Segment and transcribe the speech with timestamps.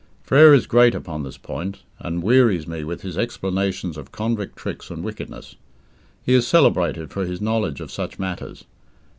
[0.23, 4.89] Frere is great upon this point, and wearies me with his explanations of convict tricks
[4.89, 5.57] and wickedness.
[6.23, 8.65] He is celebrated for his knowledge of such matters.